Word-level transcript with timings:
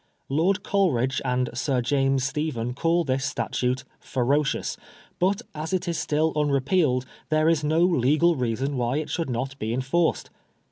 Lord• 0.29 0.57
Coleridge 0.63 1.21
and 1.23 1.51
Sir 1.53 1.79
James 1.79 2.23
Stephen 2.23 2.73
call 2.73 3.03
this 3.03 3.23
statute 3.23 3.83
ferocious," 3.99 4.75
but 5.19 5.43
as 5.53 5.73
it 5.73 5.87
is 5.87 5.99
still 5.99 6.33
unrepealed 6.35 7.05
there 7.29 7.47
is 7.47 7.63
no 7.63 7.81
legal 7.81 8.35
reason 8.35 8.77
why 8.77 8.97
it 8.97 9.11
should 9.11 9.29
not 9.29 9.59
be 9.59 9.71
enforced. 9.75 10.31